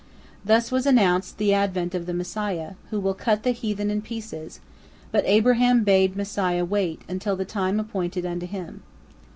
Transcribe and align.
Thus 0.43 0.71
was 0.71 0.87
announced 0.87 1.37
the 1.37 1.53
advent 1.53 1.93
of 1.93 2.07
the 2.07 2.13
Messiah, 2.15 2.71
who 2.89 2.99
will 2.99 3.13
cut 3.13 3.43
the 3.43 3.51
heathen 3.51 3.91
in 3.91 4.01
pieces, 4.01 4.59
but 5.11 5.23
Abraham 5.27 5.83
bade 5.83 6.15
Messiah 6.15 6.65
wait 6.65 7.03
until 7.07 7.35
the 7.35 7.45
time 7.45 7.79
appointed 7.79 8.25
unto 8.25 8.47
him. 8.47 8.81